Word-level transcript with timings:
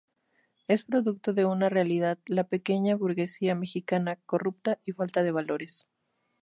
Es 0.67 0.81
producto 0.81 1.31
de 1.31 1.45
una 1.45 1.69
realidad: 1.69 2.17
la 2.25 2.45
pequeña 2.45 2.95
burguesía 2.95 3.53
mexicana, 3.53 4.15
corrupta 4.25 4.79
y 4.83 4.93
falta 4.93 5.21
de 5.21 5.29
valores. 5.31 5.85